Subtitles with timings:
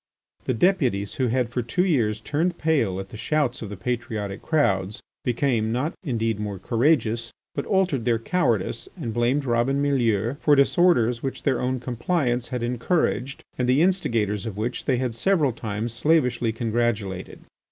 [0.45, 4.41] The deputies who had for two years turned pale at the shouts of the patriotic
[4.41, 10.55] crowds became, not indeed more courageous, but altered their cowardice and blamed Robin Mielleux for
[10.55, 15.51] disorders which their own compliance had encouraged, and the instigators of which they had several
[15.51, 17.41] times slavishly congratulated.